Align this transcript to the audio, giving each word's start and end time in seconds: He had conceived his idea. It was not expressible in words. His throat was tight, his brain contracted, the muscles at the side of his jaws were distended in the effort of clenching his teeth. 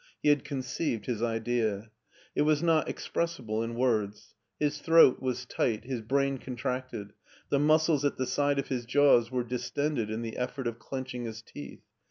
He 0.23 0.29
had 0.29 0.43
conceived 0.43 1.05
his 1.05 1.21
idea. 1.21 1.91
It 2.33 2.41
was 2.41 2.63
not 2.63 2.89
expressible 2.89 3.61
in 3.61 3.75
words. 3.75 4.33
His 4.59 4.79
throat 4.79 5.21
was 5.21 5.45
tight, 5.45 5.83
his 5.85 6.01
brain 6.01 6.39
contracted, 6.39 7.13
the 7.49 7.59
muscles 7.59 8.03
at 8.03 8.17
the 8.17 8.25
side 8.25 8.57
of 8.57 8.69
his 8.69 8.85
jaws 8.85 9.29
were 9.29 9.43
distended 9.43 10.09
in 10.09 10.23
the 10.23 10.37
effort 10.37 10.65
of 10.65 10.79
clenching 10.79 11.25
his 11.25 11.43
teeth. 11.43 11.83